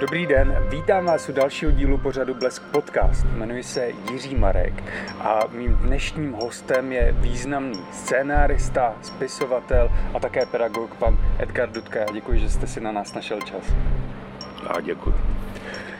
[0.00, 3.26] Dobrý den, vítám vás u dalšího dílu pořadu Blesk Podcast.
[3.26, 4.84] Jmenuji se Jiří Marek
[5.20, 12.04] a mým dnešním hostem je významný scénárista, spisovatel a také pedagog pan Edgar Dudka.
[12.12, 13.64] Děkuji, že jste si na nás našel čas.
[14.68, 15.14] Já děkuji.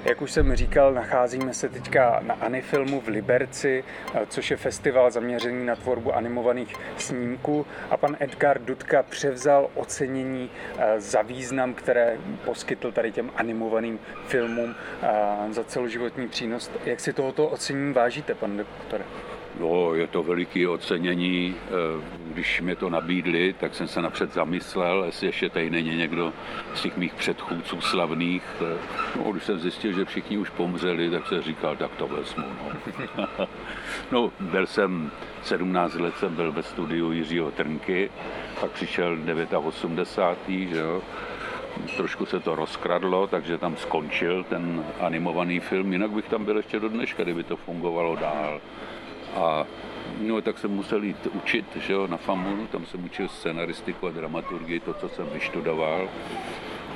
[0.09, 3.85] Jak už jsem říkal, nacházíme se teďka na Anifilmu v Liberci,
[4.15, 10.51] eh, což je festival zaměřený na tvorbu animovaných snímků a pan Edgar Dudka převzal ocenění
[10.79, 16.71] eh, za význam, které poskytl tady těm animovaným filmům eh, za celoživotní přínos.
[16.85, 19.05] Jak si tohoto ocenění vážíte, pan doktore?
[19.61, 21.55] No, je to veliké ocenění.
[21.67, 26.33] Eh, když mi to nabídli, tak jsem se napřed zamyslel, jestli ještě tady není někdo
[26.75, 28.43] z těch mých předchůdců slavných.
[28.61, 28.79] Eh,
[29.19, 32.45] no, když jsem zjistil, že všichni už pomřeli, tak jsem říkal, tak to vezmu.
[33.17, 33.27] No.
[34.13, 35.11] no, byl jsem,
[35.43, 38.11] 17 let jsem byl ve studiu Jiřího Trnky,
[38.61, 39.19] pak přišel
[39.57, 40.69] 89.
[40.69, 41.03] že jo,
[41.97, 46.81] trošku se to rozkradlo, takže tam skončil ten animovaný film, jinak bych tam byl ještě
[46.81, 48.61] do dneška, kdyby to fungovalo dál.
[49.35, 49.67] A
[50.21, 54.11] no, tak jsem musel jít učit, že jo, na FAMu, tam jsem učil scenaristiku a
[54.11, 56.09] dramaturgii, to, co jsem vyštudoval.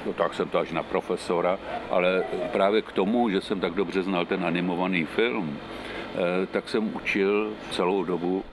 [0.07, 1.59] No, tak jsem to až na profesora,
[1.91, 6.97] ale právě k tomu, že jsem tak dobře znal ten animovaný film, eh, tak jsem
[6.97, 8.45] učil celou dobu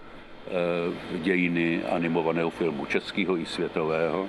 [0.47, 4.27] eh, dějiny animovaného filmu, českého i světového.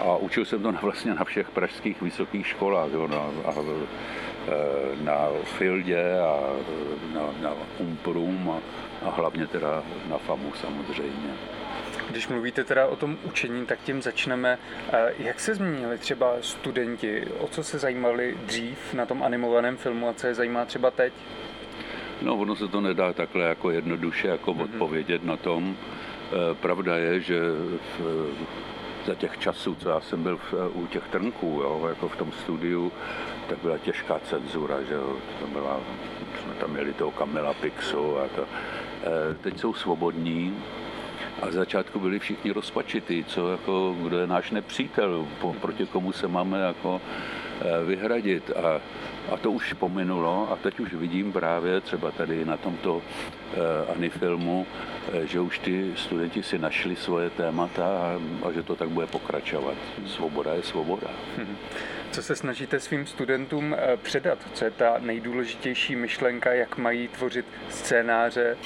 [0.00, 4.29] A učil jsem to vlastně na všech pražských vysokých školách, jo, na, a, Eh,
[5.00, 6.40] na Fieldě a
[7.14, 8.60] na, na Umprum a,
[9.06, 11.34] a hlavně teda na FAMu samozřejmě.
[12.10, 14.58] Když mluvíte teda o tom učení, tak tím začneme.
[14.92, 17.26] Eh, jak se změnili třeba studenti?
[17.38, 21.12] O co se zajímali dřív na tom animovaném filmu a co je zajímá třeba teď?
[22.22, 24.64] No, ono se to nedá takhle jako jednoduše jako mm-hmm.
[24.64, 25.76] odpovědět na tom.
[25.76, 27.40] Eh, pravda je, že
[27.98, 28.26] v,
[29.10, 32.32] za těch časů, co já jsem byl v, u těch trnků, jo, jako v tom
[32.32, 32.92] studiu,
[33.48, 35.80] tak byla těžká cenzura, že jo, to byla,
[36.42, 38.42] jsme tam měli toho Kamila Pixu a to.
[38.42, 40.56] E, teď jsou svobodní,
[41.42, 46.12] a v začátku byli všichni rozpačitý, co jako, kdo je náš nepřítel, po, proti komu
[46.12, 47.00] se máme jako
[47.86, 48.50] vyhradit.
[48.50, 48.80] A,
[49.32, 53.02] a to už pominulo a teď už vidím právě třeba tady na tomto
[53.54, 54.66] e, Anifilmu,
[55.12, 59.06] e, že už ty studenti si našli svoje témata a, a že to tak bude
[59.06, 59.74] pokračovat.
[60.06, 61.10] Svoboda je svoboda.
[62.10, 64.38] Co se snažíte svým studentům eh, předat?
[64.54, 68.56] Co je ta nejdůležitější myšlenka, jak mají tvořit scénáře?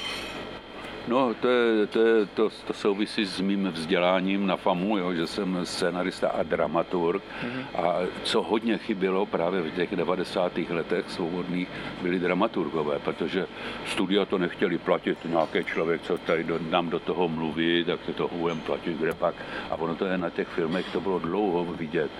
[1.07, 5.27] No, to, je, to, je, to, to souvisí s mým vzděláním na FAMu, jo, že
[5.27, 7.23] jsem scenarista a dramaturg.
[7.23, 7.81] Mm-hmm.
[7.81, 10.57] A co hodně chybělo právě v těch 90.
[10.69, 11.67] letech svobodných,
[12.01, 13.47] byli dramaturgové, protože
[13.85, 18.13] studia to nechtěli platit nějaký člověk, co tady do, nám do toho mluví, tak se
[18.13, 19.35] to budeme platit kde pak.
[19.69, 22.11] A ono to je na těch filmech, to bylo dlouho vidět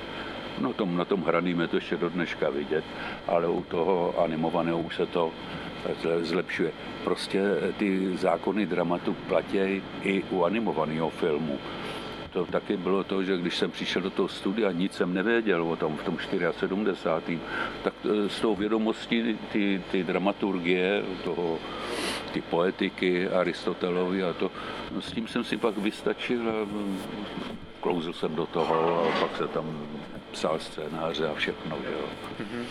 [0.62, 2.84] No tom, na tom hraným je to ještě do dneška vidět,
[3.28, 5.32] ale u toho animovaného už se to
[6.22, 6.72] zlepšuje.
[7.04, 7.42] Prostě
[7.78, 11.60] ty zákony dramatu platí i u animovaného filmu.
[12.32, 15.76] To taky bylo to, že když jsem přišel do toho studia, nic jsem nevěděl o
[15.76, 17.40] tom v tom 74.
[17.84, 21.60] tak e, s tou vědomostí ty, ty dramaturgie, toho,
[22.34, 24.52] ty poetiky Aristotelovi a to,
[24.92, 26.54] no s tím jsem si pak vystačil a
[27.82, 29.88] klouzl jsem do toho a pak se tam
[30.32, 31.76] psal scénáře a všechno.
[31.76, 32.06] Jo.
[32.40, 32.66] Mm-hmm.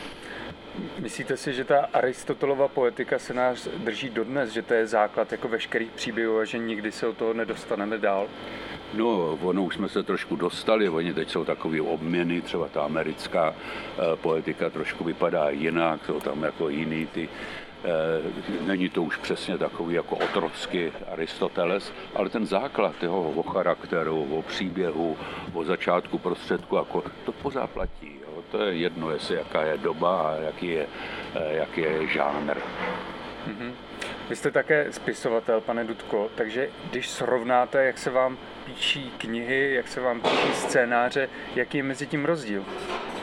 [0.99, 5.49] Myslíte si, že ta Aristotelova poetika se nás drží dodnes, že to je základ jako
[5.49, 8.27] veškerých příběhů a že nikdy se od toho nedostaneme dál?
[8.95, 13.55] No, ono už jsme se trošku dostali, oni teď jsou takové obměny, třeba ta americká
[13.55, 17.29] eh, poetika trošku vypadá jinak, jsou tam jako jiný ty
[17.85, 18.23] Eh,
[18.67, 24.43] není to už přesně takový jako otrocky Aristoteles, ale ten základ jeho o charakteru, o
[24.43, 25.17] příběhu,
[25.53, 28.24] o začátku, prostředku, jako, to pořád platí.
[28.55, 30.87] To je jedno, jestli jaká je doba a jaký je,
[31.35, 32.57] eh, jaký je žánr.
[33.49, 33.73] Mm-hmm.
[34.29, 39.89] Vy jste také spisovatel, pane Dudko, takže když srovnáte, jak se vám píší knihy, jak
[39.89, 42.65] se vám píší scénáře, jaký je mezi tím rozdíl?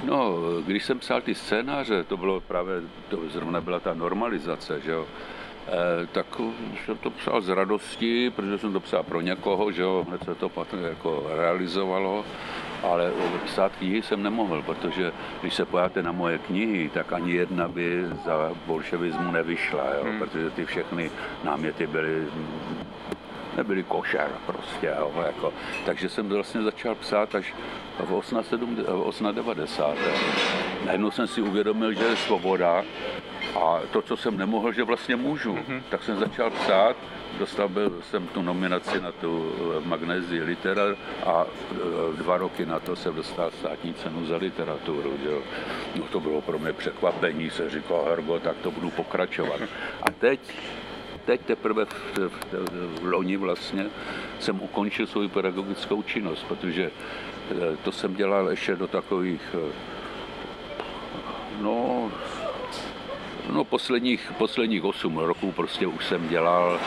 [0.03, 2.73] No, když jsem psal ty scénáře, to bylo právě,
[3.09, 5.07] to zrovna byla ta normalizace, že jo,
[6.11, 6.25] tak
[6.85, 10.35] jsem to psal z radosti, protože jsem to psal pro někoho, že jo, hned se
[10.35, 12.25] to pak jako realizovalo,
[12.83, 13.11] ale
[13.45, 18.05] psát knihy jsem nemohl, protože když se pojáte na moje knihy, tak ani jedna by
[18.25, 20.19] za bolševismu nevyšla, jo, hmm.
[20.19, 21.11] protože ty všechny
[21.43, 22.27] náměty byly
[23.57, 24.93] nebyly košer prostě.
[24.99, 25.53] Jo, jako.
[25.85, 27.53] Takže jsem vlastně začal psát až
[27.99, 29.97] v 890.
[30.85, 32.83] Najednou jsem si uvědomil, že je svoboda
[33.55, 35.81] A to, co jsem nemohl, že vlastně můžu, mm-hmm.
[35.89, 36.95] tak jsem začal psát
[37.39, 40.83] Dostal byl, jsem tu nominaci na tu eh, Magnézii litera
[41.25, 41.77] a eh,
[42.17, 45.13] dva roky na to jsem dostal státní cenu za literaturu.
[45.23, 45.29] Že?
[45.95, 49.61] No to bylo pro mě překvapení, se říkal, Hergo, tak to budu pokračovat.
[50.03, 50.39] A teď
[51.25, 52.29] teď teprve v, v,
[53.01, 53.85] v loni vlastně
[54.39, 59.55] jsem ukončil svou pedagogickou činnost, protože eh, to jsem dělal ještě do takových
[61.61, 62.11] no,
[63.53, 66.79] No posledních, posledních 8 roků prostě už jsem dělal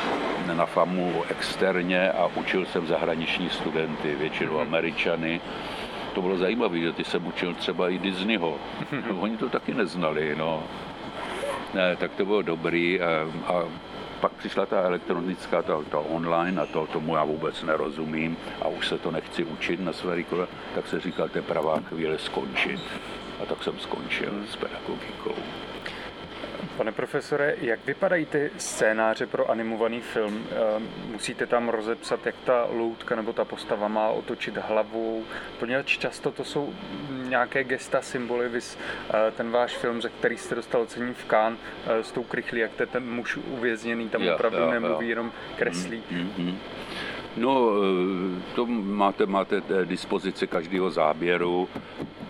[0.52, 4.60] na FAMu externě a učil jsem zahraniční studenty, většinou mhm.
[4.60, 5.40] Američany.
[6.14, 8.58] To bylo zajímavé, že ty jsem učil třeba i Disneyho.
[9.10, 10.62] No, oni to taky neznali, no.
[11.74, 13.06] Ne, tak to bylo dobrý a,
[13.46, 13.64] a
[14.20, 18.88] pak přišla ta elektronická, ta, ta online a to, tomu já vůbec nerozumím a už
[18.88, 20.24] se to nechci učit na své
[20.74, 22.80] tak se říká, to je pravá chvíle skončit.
[23.42, 25.34] A tak jsem skončil s pedagogikou.
[26.76, 30.46] Pane profesore, jak vypadají ty scénáře pro animovaný film?
[30.50, 30.82] Eh,
[31.12, 35.24] musíte tam rozepsat, jak ta loutka nebo ta postava má otočit hlavou,
[35.58, 36.74] poněvadž často to jsou
[37.28, 38.78] nějaké gesta, symboly, vys
[39.08, 42.60] eh, ten váš film, za který jste dostal ocení v Cannes eh, s tou krychlí,
[42.60, 45.10] jak to ten muž uvězněný tam jo, opravdu jo, nemluví, jo.
[45.10, 46.02] jenom kreslí.
[46.12, 46.54] Mm-hmm.
[47.36, 47.70] No,
[48.54, 51.68] to máte, máte dispozici každého záběru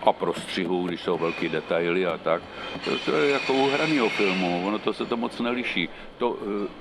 [0.05, 2.41] a prostřihu, když jsou velký detaily a tak.
[2.85, 5.89] To, to je jako u hraného filmu, ono to se to moc neliší.
[6.17, 6.37] To,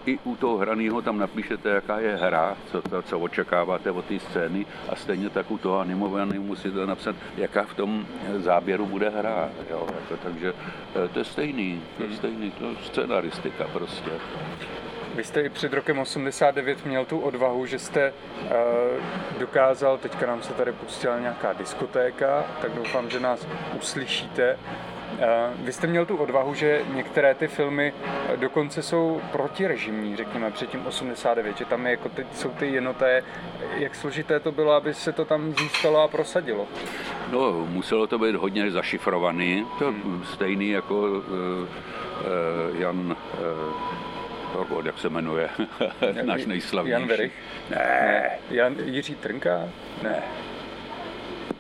[0.07, 4.05] eh, I u toho hraného tam napíšete, jaká je hra, co, to, co očekáváte od
[4.05, 8.07] té scény a stejně tak u toho animovaného musíte napsat, jaká v tom
[8.39, 9.51] záběru bude hra.
[9.71, 9.87] Jo?
[10.01, 10.55] Jako, takže
[11.05, 14.11] eh, to je stejný, to je stejný, to je scenaristika prostě.
[15.15, 18.13] Vy jste i před rokem 89 měl tu odvahu, že jste
[18.43, 18.51] uh,
[19.39, 23.47] dokázal, teďka nám se tady pustila nějaká diskotéka, tak doufám, že nás
[23.79, 24.59] uslyšíte.
[25.13, 27.93] Uh, vy jste měl tu odvahu, že některé ty filmy
[28.37, 33.23] dokonce jsou protirežimní, řekněme, před tím 89, že tam je, jako teď jsou ty jednoté.
[33.77, 36.67] Jak složité to bylo, aby se to tam zůstalo a prosadilo?
[37.31, 40.25] No, muselo to být hodně zašifrovaný, to hmm.
[40.33, 44.14] stejný jako uh, uh, Jan uh,
[44.55, 45.49] Orgod, jak se jmenuje,
[46.23, 47.01] náš nejslavnější.
[47.01, 47.33] Jan Verich?
[47.71, 48.31] Ne.
[48.51, 49.69] Jan Jiří Trnka?
[50.03, 50.23] Ne.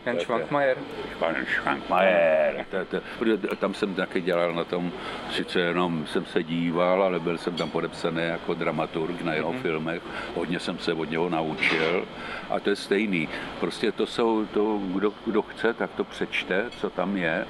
[0.07, 0.77] Jan Schwankmajer?
[1.19, 2.67] Pan Schwankmajer.
[3.59, 4.93] Tam jsem taky dělal na tom,
[5.31, 9.63] sice jenom jsem se díval, ale byl jsem tam podepsaný jako dramaturg na jeho mm-hmm.
[9.63, 10.03] filmech.
[10.35, 12.07] Hodně jsem se od něho naučil
[12.51, 13.29] a to je stejný.
[13.61, 17.47] Prostě to jsou, to, kdo, kdo chce, tak to přečte, co tam je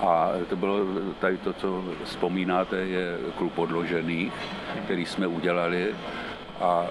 [0.00, 0.78] a to bylo
[1.20, 4.32] tady to, co vzpomínáte, je klub podložených,
[4.84, 5.94] který jsme udělali.
[6.60, 6.86] A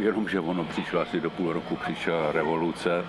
[0.00, 3.04] jenomže ono přišlo asi do půl roku, přišla revoluce,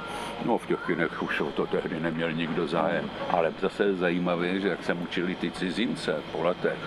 [0.45, 4.67] no v těch kinech už o to tehdy neměl nikdo zájem, ale zase zajímavé, že
[4.67, 6.79] jak se učili ty cizince po letech,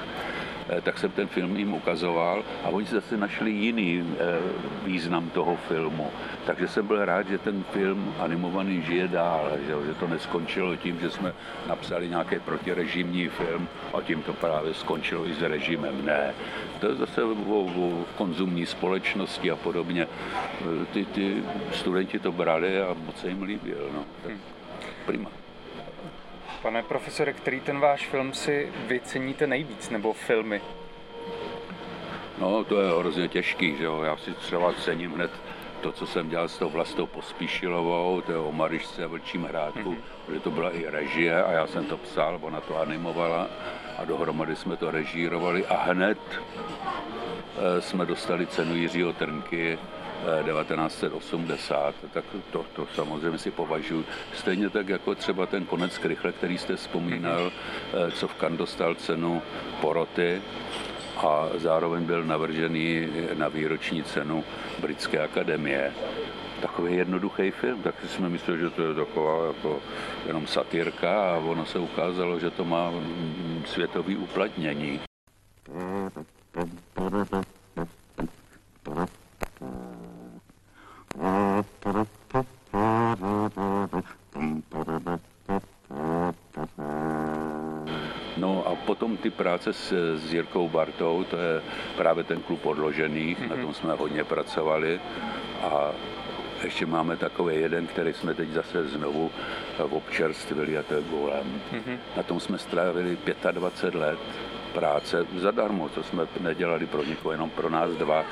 [0.82, 4.38] tak jsem ten film jim ukazoval a oni zase našli jiný eh,
[4.84, 6.10] význam toho filmu.
[6.46, 11.10] Takže jsem byl rád, že ten film animovaný žije dál, že, to neskončilo tím, že
[11.10, 11.32] jsme
[11.68, 16.04] napsali nějaký protirežimní film a tím to právě skončilo i s režimem.
[16.04, 16.34] Ne,
[16.80, 20.06] to je zase o, o konzumní společnosti a podobně.
[20.06, 21.42] Eh, ty, ty
[21.72, 23.90] studenti to brali a moc se jim líbil.
[23.94, 24.04] No.
[24.22, 24.32] Tak
[25.06, 25.41] prima.
[26.62, 30.60] Pane profesore, který ten váš film si vyceníte nejvíc, nebo filmy?
[32.38, 34.02] No, to je hrozně těžký, že jo.
[34.02, 35.30] Já si třeba cením hned
[35.80, 39.92] to, co jsem dělal s tou Vlastou Pospíšilovou, to je o Marišce a Vlčím hrádku,
[39.92, 40.26] mm-hmm.
[40.26, 43.48] protože to byla i režie a já jsem to psal, ona to animovala
[43.98, 49.78] a dohromady jsme to režírovali a hned eh, jsme dostali cenu Jiřího Trnky
[50.44, 54.04] 1980, tak to, to samozřejmě si považuji.
[54.34, 58.94] Stejně tak jako třeba ten konec krychle, který jste vzpomínal, eh, co v Kan dostal
[58.94, 59.42] cenu
[59.80, 60.42] poroty
[61.16, 64.44] a zároveň byl navržený na výroční cenu
[64.80, 65.92] Britské akademie
[66.62, 69.80] takový jednoduchý film, tak jsme mysleli, že to je taková jako
[70.26, 72.92] jenom satírka a ono se ukázalo, že to má
[73.66, 75.00] světový uplatnění.
[89.22, 91.62] Ty práce s, s Jirkou Bartou, to je
[91.96, 93.56] právě ten klub odložených, mm-hmm.
[93.56, 95.00] na tom jsme hodně pracovali
[95.62, 95.90] a
[96.64, 99.30] ještě máme takový jeden, který jsme teď zase znovu
[99.90, 101.60] občerstvili a to je Golem.
[101.72, 101.98] Mm-hmm.
[102.16, 103.18] Na tom jsme strávili
[103.52, 104.18] 25 let
[104.72, 108.24] práce zadarmo, to jsme nedělali pro nikoho, jenom pro nás dva.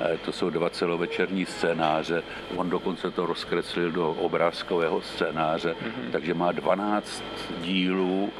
[0.00, 2.22] Eh, to jsou dva celovečerní scénáře,
[2.56, 6.10] on dokonce to rozkreslil do obrázkového scénáře, mm-hmm.
[6.12, 7.22] takže má 12
[7.60, 8.32] dílů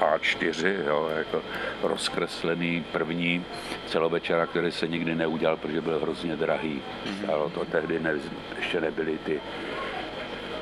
[0.00, 1.42] A4, jo, jako
[1.82, 3.44] rozkreslený první
[3.86, 6.82] celovečera, který se nikdy neudělal, protože byl hrozně drahý.
[7.24, 8.14] Stálo to tehdy, ne,
[8.56, 9.40] ještě nebyly ty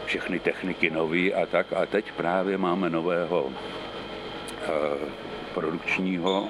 [0.05, 1.73] všechny techniky nový a tak.
[1.73, 3.53] A teď právě máme nového
[4.63, 4.69] eh,
[5.55, 6.49] produkčního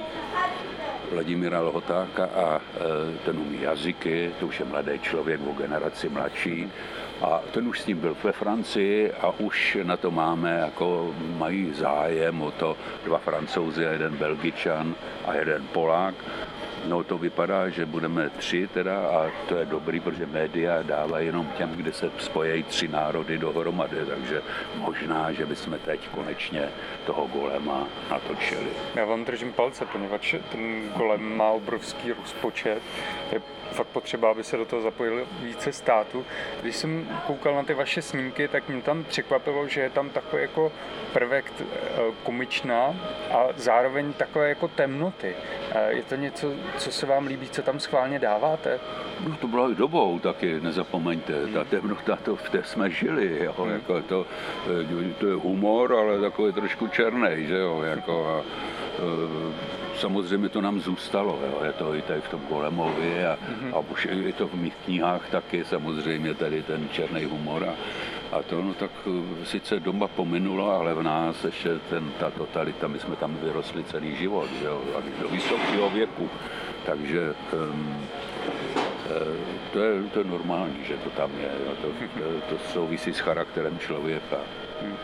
[1.12, 2.60] Vladimíra Lohotáka a e,
[3.24, 6.70] ten umí jazyky, to už je mladý člověk o generaci mladší.
[7.22, 11.74] A ten už s tím byl ve Francii a už na to máme, jako mají
[11.74, 14.94] zájem o to dva francouzi jeden belgičan
[15.26, 16.14] a jeden Polák.
[16.86, 21.46] No to vypadá, že budeme tři teda a to je dobrý, protože média dávají jenom
[21.58, 24.42] těm, kde se spojejí tři národy dohromady, takže
[24.74, 26.68] možná, že bychom teď konečně
[27.06, 28.66] toho golema natočili.
[28.94, 32.82] Já vám držím palce, poněvadž ten golem má obrovský rozpočet.
[33.32, 33.40] Je
[33.72, 36.24] fakt potřeba, aby se do toho zapojili více států.
[36.62, 40.42] Když jsem koukal na ty vaše snímky, tak mě tam překvapilo, že je tam takový
[40.42, 40.72] jako
[41.12, 41.64] prvek eh,
[42.22, 42.96] komičná
[43.30, 45.34] a zároveň takové jako temnoty.
[45.70, 48.80] Eh, je to něco, co se vám líbí, co tam schválně dáváte?
[49.28, 51.68] No to bylo i dobou taky, nezapomeňte, ta hmm.
[51.68, 53.72] temnota, to v té jsme žili, jo, hmm.
[53.72, 54.26] jako to,
[54.80, 58.44] eh, to je humor, ale takový trošku černý, že jo, jako a,
[59.96, 61.64] samozřejmě to nám zůstalo, jo.
[61.64, 63.74] je to i tady v tom Golemovi a, mm-hmm.
[63.74, 67.74] a už je to v mých knihách taky samozřejmě tady ten černý humor a,
[68.32, 72.88] a to no tak eh, sice doma pominulo, ale v nás ještě ten, ta totalita,
[72.88, 74.82] my jsme tam vyrostli celý život, že jo,
[75.20, 76.30] do vysokého věku,
[76.86, 78.08] takže um,
[79.72, 81.50] to je, to je normální, že to tam je.
[81.82, 84.36] To, to, to souvisí s charakterem člověka.
[84.82, 84.96] Hmm.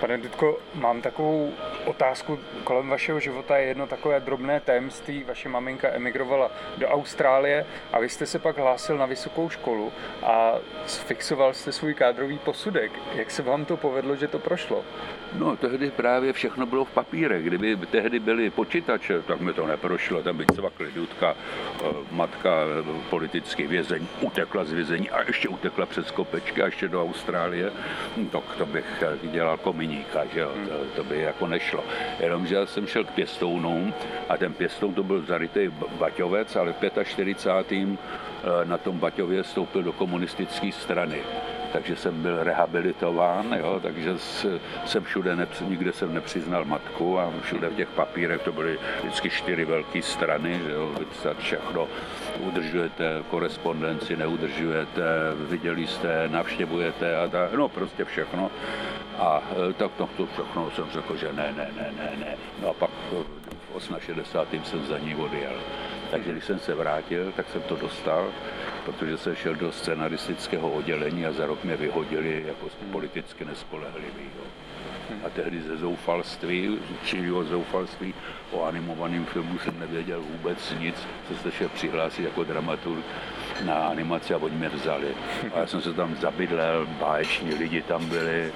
[0.00, 1.52] Pane Dudko, mám takovou
[1.84, 2.38] otázku.
[2.64, 5.24] Kolem vašeho života je jedno takové drobné tajemství.
[5.24, 10.54] Vaše maminka emigrovala do Austrálie a vy jste se pak hlásil na vysokou školu a
[10.86, 12.92] fixoval jste svůj kádrový posudek.
[13.14, 14.84] Jak se vám to povedlo, že to prošlo?
[15.32, 17.44] No, tehdy právě všechno bylo v papírech.
[17.44, 20.22] Kdyby tehdy byly počítače, tak mi to neprošlo.
[20.22, 25.86] Tam by cvakli Dudka, eh, matka eh, politický vězeň, utekla z vězení a ještě utekla
[25.86, 27.72] přes kopečky a ještě do Austrálie.
[28.32, 30.52] Tak to bych eh, dělal kominíka, že jo?
[30.68, 31.69] To, to by jako nešlo.
[32.20, 33.94] Jenomže já jsem šel k pěstounům
[34.28, 37.88] a ten pěstoun to byl zarytý baťovec, ale v 45.
[38.64, 41.22] na tom Baťově vstoupil do komunistické strany
[41.72, 44.14] takže jsem byl rehabilitován, jo, takže
[44.84, 49.30] jsem všude, nepři, nikde jsem nepřiznal matku a všude v těch papírech to byly vždycky
[49.30, 50.90] čtyři velké strany, že jo,
[51.38, 51.88] všechno
[52.38, 55.02] udržujete korespondenci, neudržujete,
[55.50, 58.50] viděli jste, navštěvujete a tak, no prostě všechno.
[59.18, 62.36] A e, tak to, to všechno jsem řekl, že ne, ne, ne, ne, ne.
[62.62, 64.64] No a pak v 68.
[64.64, 65.52] jsem za ní odjel.
[66.10, 68.28] Takže když jsem se vrátil, tak jsem to dostal
[68.84, 74.24] protože jsem šel do scenaristického oddělení a za rok mě vyhodili jako politicky nespolehlivý.
[74.36, 74.44] Jo.
[75.26, 78.14] A tehdy ze zoufalství, čilého zoufalství
[78.52, 80.94] o animovaném filmu jsem nevěděl vůbec nic,
[81.28, 83.04] co se šel přihlásit jako dramaturg
[83.64, 85.14] na animaci a oni mě vzali.
[85.54, 88.52] A já jsem se tam zabydlel, báječní lidi tam byli,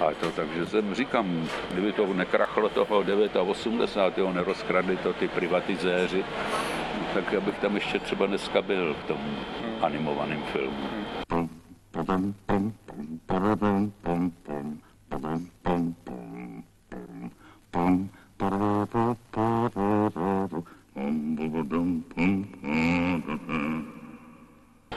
[0.00, 3.02] a to, takže jsem říkám, kdyby to nekrachlo toho
[3.44, 4.34] 89.
[4.34, 6.24] nerozkradli to ty privatizéři,
[7.14, 9.18] tak abych tam ještě třeba dneska byl v tom
[9.80, 10.88] animovaném filmu.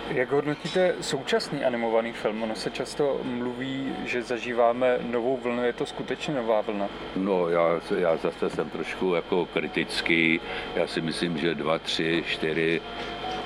[0.09, 2.43] Jak hodnotíte současný animovaný film?
[2.43, 6.87] Ono se často mluví, že zažíváme novou vlnu, je to skutečně nová vlna?
[7.15, 10.41] No, já, já zase jsem trošku jako kritický.
[10.75, 12.81] Já si myslím, že dva, tři, čtyři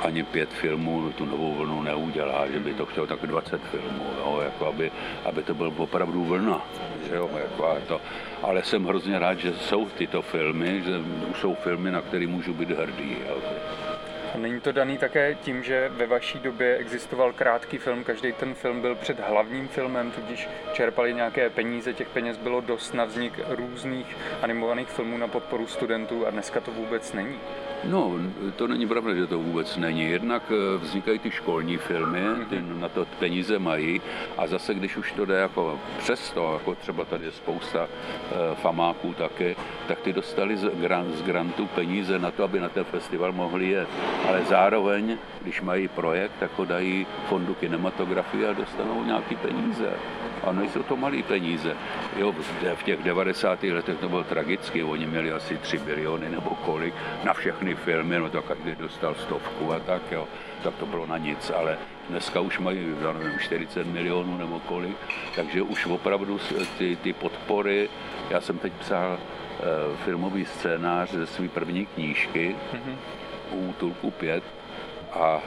[0.02, 4.42] ani pět filmů tu novou vlnu neudělá, že by to chtělo tak 20 filmů, jo,
[4.44, 4.92] jako aby,
[5.26, 6.66] aby to byl opravdu vlna.
[7.08, 8.02] Že jo, jako to.
[8.42, 10.92] Ale jsem hrozně rád, že jsou tyto filmy, že
[11.40, 13.18] jsou filmy, na které můžu být hrdý.
[13.30, 13.38] Jo.
[14.34, 18.54] A není to daný také tím, že ve vaší době existoval krátký film, každý ten
[18.54, 23.40] film byl před hlavním filmem, tudíž čerpali nějaké peníze, těch peněz bylo dost na vznik
[23.50, 27.40] různých animovaných filmů na podporu studentů a dneska to vůbec není.
[27.84, 28.20] No,
[28.56, 30.12] to není pravda, že to vůbec není.
[30.12, 32.82] Jednak eh, vznikají ty školní filmy, ty mhm.
[32.82, 34.02] na to peníze mají
[34.38, 39.14] a zase, když už to jde jako přesto, jako třeba tady je spousta e, famáků
[39.14, 39.56] taky,
[39.88, 43.70] tak ty dostali z, grant, z grantu peníze na to, aby na ten festival mohli
[43.70, 43.88] jet.
[44.28, 49.90] Ale zároveň, když mají projekt, tak ho dají fondu kinematografie a dostanou nějaký peníze.
[50.44, 51.76] A nejsou to malé peníze.
[52.18, 52.34] Jo,
[52.76, 53.64] v těch 90.
[53.64, 58.30] letech to bylo tragicky, oni měli asi 3 biliony nebo kolik na všechny filmy, no
[58.30, 60.28] to každý dostal stovku a tak, jo,
[60.64, 61.78] tak to bylo na nic, ale
[62.10, 64.98] dneska už mají, já nevím, 40 milionů nebo kolik,
[65.36, 66.40] takže už opravdu
[66.78, 67.90] ty, ty podpory,
[68.30, 72.96] já jsem teď psal uh, filmový scénář ze své první knížky mm-hmm.
[73.52, 74.44] u Tulku 5
[75.12, 75.42] a uh,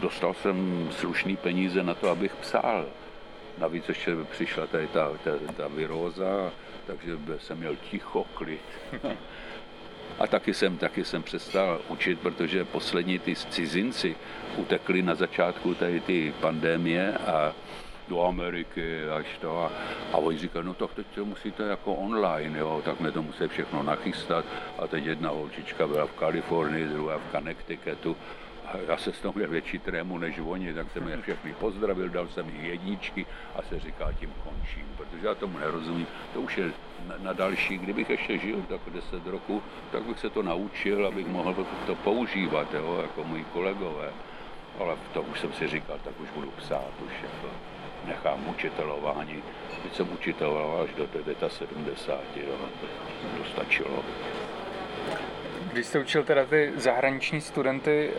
[0.00, 2.86] dostal jsem slušný peníze na to, abych psal.
[3.58, 6.50] Navíc ještě přišla tady ta, ta, ta viróza,
[6.86, 8.60] takže jsem měl ticho, klid.
[10.18, 14.16] A taky jsem, taky jsem přestal učit, protože poslední ty cizinci
[14.56, 17.52] utekli na začátku tady ty pandémie a
[18.08, 19.62] do Ameriky až to.
[19.62, 19.72] A,
[20.12, 23.48] a oni říkali, no tak teď to musíte jako online, jo, tak jsme to musí
[23.48, 24.44] všechno nachystat.
[24.78, 28.16] A teď jedna holčička byla v Kalifornii, druhá v Connecticutu
[28.70, 32.08] a já se z toho měl větší trému než oni, tak jsem je všechny pozdravil,
[32.08, 36.06] dal jsem jim jedničky a se říká, tím končím, protože já tomu nerozumím.
[36.34, 36.72] To už je
[37.08, 39.62] na, na další, kdybych ještě žil tak 10 roku,
[39.92, 44.12] tak bych se to naučil, abych mohl to používat, jo, jako moji kolegové.
[44.78, 47.54] Ale to už jsem si říkal, tak už budu psát, už jako
[48.06, 49.42] nechám učitelování.
[49.82, 51.08] Teď jsem učiteloval až do
[51.48, 52.68] 79, jo,
[53.38, 54.04] to stačilo.
[55.72, 58.10] Když jste učil teda ty zahraniční studenty,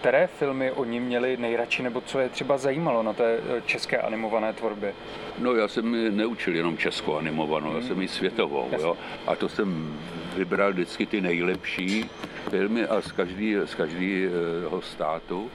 [0.00, 4.52] které filmy oni měli nejradši, nebo co je třeba zajímalo na té eh, české animované
[4.52, 4.94] tvorbě?
[5.38, 8.96] No já jsem neučil jenom českou animovanou, já jsem i světovou, jo.
[9.26, 9.98] A to jsem
[10.36, 12.10] vybral vždycky ty nejlepší
[12.50, 15.50] filmy a z, každý, z každého státu.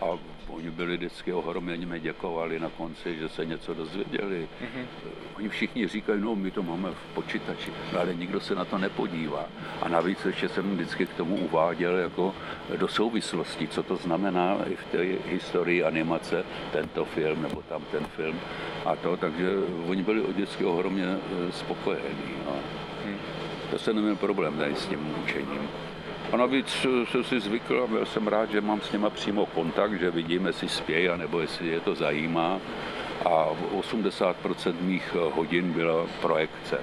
[0.00, 0.06] A
[0.58, 4.48] Oni byli vždycky ohromně mi děkovali na konci, že se něco dozvěděli.
[4.62, 4.86] Mm-hmm.
[5.36, 8.78] Oni všichni říkají, no my to máme v počítači, no, ale nikdo se na to
[8.78, 9.46] nepodívá.
[9.82, 12.34] A navíc ještě jsem vždycky k tomu uváděl jako
[12.76, 14.98] do souvislosti, co to znamená i v té
[15.30, 18.40] historii animace, tento film nebo tam ten film
[18.84, 19.48] a to, takže
[19.86, 22.34] oni byli od dětsky ohromně eh, spokojení.
[22.46, 22.52] No.
[23.06, 23.16] Mm.
[23.70, 25.68] To se neměl problém tady s tím učením.
[26.32, 29.98] A navíc jsem si zvykl a byl jsem rád, že mám s nima přímo kontakt,
[29.98, 32.60] že vidím, jestli spějí, nebo jestli je to zajímá.
[33.24, 33.46] A
[33.80, 36.80] 80% mých hodin byla projekce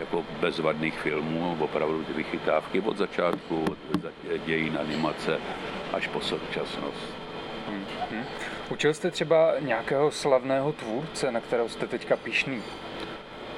[0.00, 4.10] jako bezvadných filmů, opravdu ty vychytávky od začátku, od
[4.46, 5.38] dějin animace
[5.92, 7.14] až po současnost.
[7.68, 8.24] Hmm.
[8.70, 12.62] Učil jste třeba nějakého slavného tvůrce, na kterého jste teďka pišný?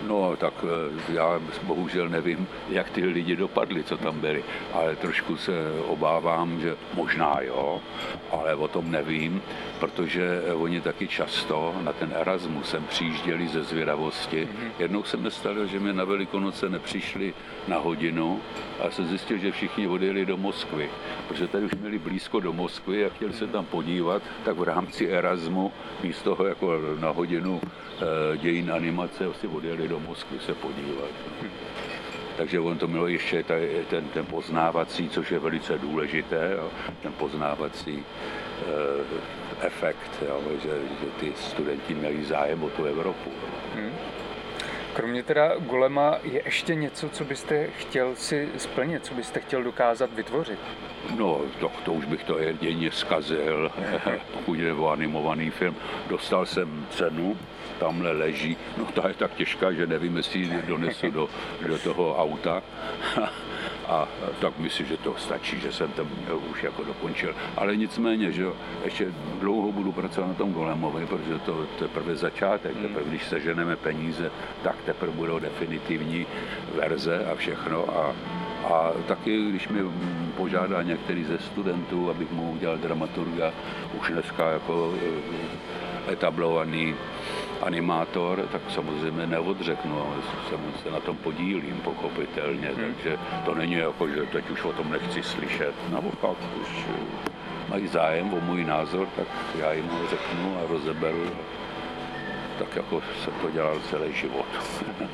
[0.09, 5.37] No, tak eh, já bohužel nevím, jak ty lidi dopadli, co tam byli, ale trošku
[5.37, 5.53] se
[5.87, 7.81] obávám, že možná jo,
[8.31, 9.43] ale o tom nevím,
[9.81, 14.45] protože oni taky často na ten Erasmus sem přijížděli ze zvědavosti.
[14.45, 14.71] Mm-hmm.
[14.79, 17.35] Jednou se mi stalo, že mi na Velikonoce nepřišli
[17.69, 18.41] na hodinu
[18.81, 20.91] a se zjistil, že všichni odjeli do Moskvy,
[21.29, 25.07] protože tady už měli blízko do Moskvy a chtěli se tam podívat, tak v rámci
[25.07, 31.13] Erasmu místo toho jako na hodinu e, dějin animace si odjeli do Moskvy se podívat.
[32.37, 33.43] Takže on to mělo ještě
[33.91, 36.71] ten, ten poznávací, což je velice důležité, jo,
[37.03, 40.69] ten poznávací e, efekt, jo, že,
[41.01, 43.31] že ty studenti měli zájem o tu Evropu.
[43.75, 43.93] Hmm.
[44.93, 50.13] Kromě teda Golema je ještě něco, co byste chtěl si splnit, co byste chtěl dokázat
[50.13, 50.59] vytvořit?
[51.19, 53.71] No, to, to už bych to jedině zkazil,
[54.33, 55.77] pokud je o animovaný film.
[56.09, 57.37] Dostal jsem cenu,
[57.79, 61.29] tamhle leží, no ta je tak těžká, že nevím, jestli ji donesu do,
[61.67, 62.63] do toho auta.
[63.93, 64.09] A
[64.41, 66.09] tak myslím, že to stačí, že jsem tam
[66.51, 67.35] už jako dokončil.
[67.57, 68.47] Ale nicméně, že
[68.85, 72.83] ještě dlouho budu pracovat na tom Golemovi, protože to, to je teprve začátek, hmm.
[72.83, 74.31] teprve když seženeme peníze,
[74.63, 76.27] tak teprve budou definitivní
[76.75, 77.99] verze a všechno.
[77.99, 78.15] A,
[78.75, 79.81] a taky, když mi
[80.37, 83.53] požádá některý ze studentů, abych mu udělal dramaturga,
[84.01, 84.95] už dneska jako
[86.09, 86.95] eh, etablovaný
[87.63, 90.17] animátor, tak samozřejmě neodřeknu, ale
[90.83, 92.77] se na tom podílím pochopitelně, hmm.
[92.77, 95.75] takže to není jako, že teď už o tom nechci slyšet.
[95.91, 96.87] Naopak, už
[97.69, 99.27] mají zájem o můj názor, tak
[99.59, 101.31] já jim ho řeknu a rozeberu.
[102.59, 104.47] Tak jako jsem to dělal celý život.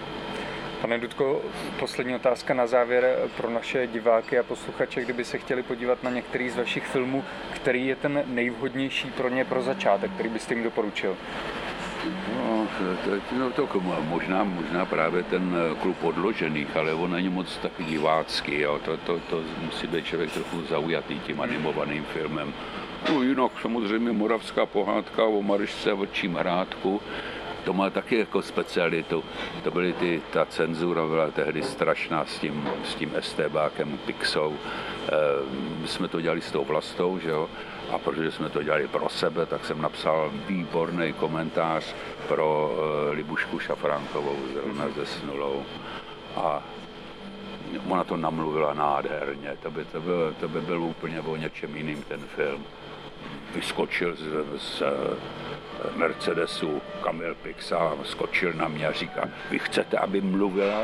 [0.80, 1.42] Pane Dudko,
[1.78, 6.50] poslední otázka na závěr pro naše diváky a posluchače, kdyby se chtěli podívat na některý
[6.50, 11.16] z vašich filmů, který je ten nejvhodnější pro ně pro začátek, který byste jim doporučil?
[12.06, 12.66] No,
[13.04, 13.68] to, no to
[14.08, 18.80] možná, možná právě ten eh, klub odložených, ale on není moc tak divácký, jo.
[18.84, 22.54] To, to, to musí být člověk trochu zaujatý tím animovaným filmem.
[23.12, 27.00] No jinak samozřejmě moravská pohádka o Marišce a vlčím hrádku,
[27.64, 29.24] to má taky jako specialitu.
[29.64, 34.56] To byly ty, ta cenzura byla tehdy strašná s tím, s tím STBákem, Pixou.
[34.56, 35.12] E,
[35.80, 37.48] my jsme to dělali s tou vlastou, že jo,
[37.90, 41.94] a protože jsme to dělali pro sebe, tak jsem napsal výborný komentář
[42.28, 42.76] pro
[43.10, 45.62] e, Libušku Šafránkovou, zrovna ze Snulou.
[46.36, 46.62] A
[47.88, 52.02] ona to namluvila nádherně, to by, to, by, to by byl úplně o něčem jiným
[52.02, 52.64] ten film.
[53.54, 54.22] vyskočil z,
[54.56, 54.82] z
[55.96, 60.82] Mercedesu Kamil Pixa, skočil na mě a říká, vy chcete, aby mluvila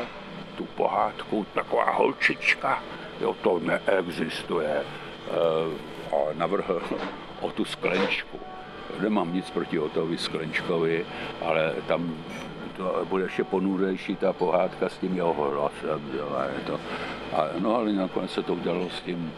[0.57, 2.83] tu pohádku taková holčička?
[3.21, 4.83] Jo, to neexistuje.
[6.11, 6.81] A navrhl
[7.41, 8.39] o tu sklenčku.
[9.01, 11.05] Nemám nic proti Otovi Sklenčkovi,
[11.41, 12.15] ale tam
[12.77, 16.01] to bude ještě ponurejší ta pohádka s tím jeho hlasem.
[16.17, 16.79] Jo, je to,
[17.33, 19.33] a, no ale nakonec se to udělalo s tím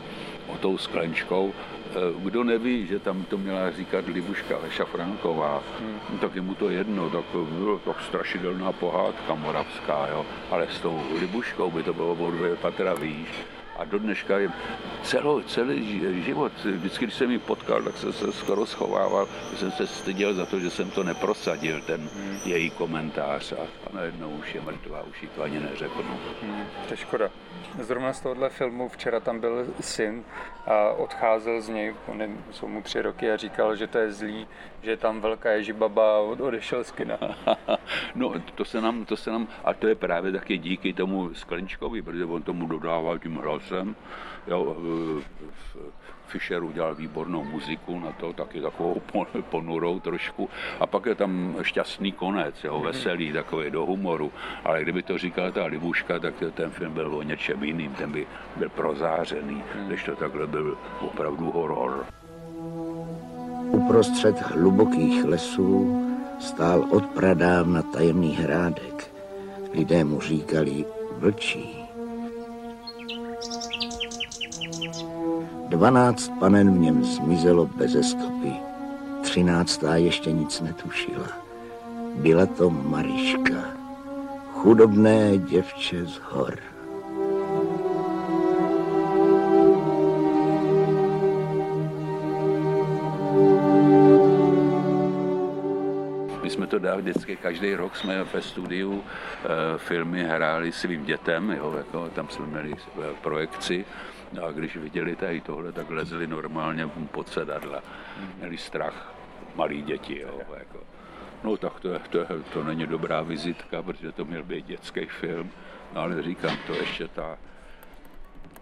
[0.47, 1.53] o tou sklenčkou.
[1.53, 6.19] E, kdo neví, že tam to měla říkat Libuška Leša Franková, hmm.
[6.19, 10.25] tak je mu to jedno, tak bylo to strašidelná pohádka moravská, jo.
[10.51, 13.29] ale s tou Libuškou by to bylo o dvě patra výš
[13.77, 14.49] a do dneška je
[15.03, 19.71] celo, celý život, vždycky, když jsem ji potkal, tak jsem se skoro schovával, že jsem
[19.71, 22.37] se styděl za to, že jsem to neprosadil, ten hmm.
[22.45, 26.19] její komentář a, a najednou už je mrtvá, už ji to ani neřeknu.
[26.41, 27.29] Hmm, to je škoda.
[27.79, 30.23] Zrovna z tohohle filmu včera tam byl syn
[30.65, 34.47] a odcházel z něj, nevím, jsou mu tři roky a říkal, že to je zlý,
[34.81, 37.17] že je tam velká ježibaba a odešel z kina.
[38.15, 42.01] no to se nám, to se nám, a to je právě taky díky tomu Sklenčkovi,
[42.01, 43.37] protože on tomu dodával tím
[43.69, 43.95] hlasem.
[44.47, 44.75] Jo,
[46.27, 49.01] Fischer udělal výbornou muziku na to, taky takovou
[49.49, 50.49] ponurou trošku.
[50.79, 54.31] A pak je tam šťastný konec, jo, veselý, takový do humoru.
[54.65, 58.27] Ale kdyby to říkala ta Libuška, tak ten film byl o něčem jiným, ten by
[58.55, 62.05] byl prozářený, když to takhle byl opravdu horor.
[63.71, 66.03] Uprostřed hlubokých lesů
[66.39, 69.11] stál od pradávna tajemný hrádek.
[69.73, 70.85] Lidé mu říkali
[71.17, 71.76] vlčí.
[75.67, 78.53] Dvanáct panen v něm zmizelo bez stopy.
[79.21, 81.27] Třináctá ještě nic netušila.
[82.15, 83.63] Byla to Mariška,
[84.53, 86.59] chudobné děvče z hor.
[96.43, 101.73] Jsme to dali vždycky, každý rok jsme ve studiu e, filmy hráli svým dětem, jo,
[101.77, 102.73] jako, tam jsme měli
[103.21, 103.85] projekci
[104.47, 107.83] a když viděli tady tohle, tak lezli normálně pod sedadla.
[108.37, 109.13] Měli strach
[109.55, 110.19] malí děti.
[110.19, 110.79] Jo, jako.
[111.43, 115.05] No tak to, je, to, je, to není dobrá vizitka, protože to měl být dětský
[115.05, 115.51] film.
[115.93, 117.37] No ale říkám, to ještě ta,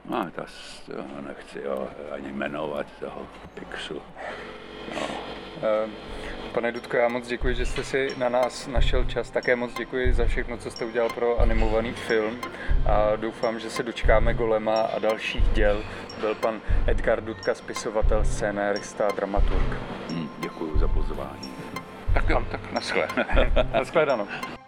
[0.09, 0.45] no, ta,
[1.27, 4.01] nechci jo, ani jmenovat toho Pixu.
[4.95, 5.07] No.
[5.85, 6.34] Uh.
[6.55, 9.29] Pane Dudko, já moc děkuji, že jste si na nás našel čas.
[9.29, 12.39] Také moc děkuji za všechno, co jste udělal pro animovaný film.
[12.85, 15.83] A doufám, že se dočkáme Golema a dalších děl.
[16.19, 19.77] Byl pan Edgar Dudka, spisovatel, scénárista a dramaturg.
[20.09, 21.53] Hmm, děkuji za pozvání.
[22.13, 23.07] Tak jo, tak naschle.
[23.73, 24.27] Naschledanou.